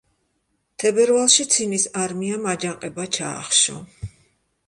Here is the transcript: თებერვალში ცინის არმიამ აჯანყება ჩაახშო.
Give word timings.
თებერვალში 0.83 1.45
ცინის 1.55 1.85
არმიამ 2.05 2.49
აჯანყება 2.53 3.07
ჩაახშო. 3.19 3.77